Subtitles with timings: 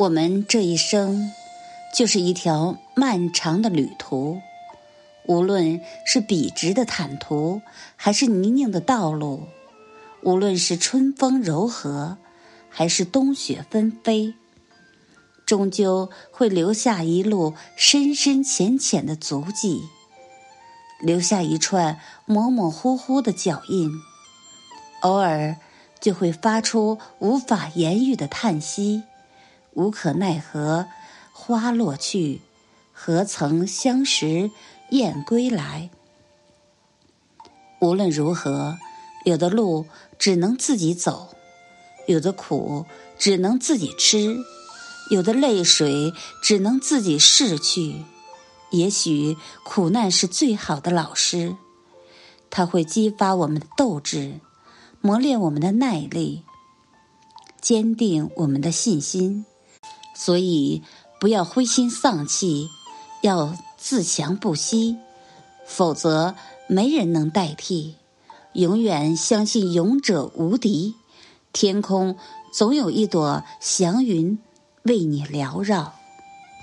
[0.00, 1.30] 我们这一生
[1.94, 4.40] 就是一条漫长的旅途，
[5.26, 7.60] 无论是笔直的坦途，
[7.96, 9.48] 还是泥泞的道路；
[10.22, 12.16] 无论是春风柔和，
[12.70, 14.32] 还是冬雪纷飞，
[15.44, 19.82] 终究会留下一路深深浅浅的足迹，
[21.02, 23.90] 留下一串模模糊糊的脚印，
[25.02, 25.56] 偶尔
[26.00, 29.02] 就会发出无法言喻的叹息。
[29.74, 30.86] 无可奈何，
[31.32, 32.40] 花落去，
[32.92, 34.50] 何曾相识
[34.90, 35.90] 燕归来？
[37.80, 38.78] 无论如何，
[39.24, 39.86] 有的路
[40.18, 41.34] 只能自己走，
[42.06, 42.84] 有的苦
[43.18, 44.36] 只能自己吃，
[45.10, 48.04] 有的泪水只能自己拭去。
[48.70, 51.56] 也许苦难是最好的老师，
[52.50, 54.40] 它会激发我们的斗志，
[55.00, 56.44] 磨练我们的耐力，
[57.60, 59.46] 坚定我们的信心。
[60.30, 60.84] 所以，
[61.18, 62.68] 不要灰心丧气，
[63.20, 64.96] 要自强不息，
[65.66, 66.36] 否则
[66.68, 67.96] 没人能代替。
[68.52, 70.94] 永远相信勇者无敌，
[71.52, 72.14] 天空
[72.52, 74.38] 总有一朵祥云
[74.84, 75.94] 为你缭绕。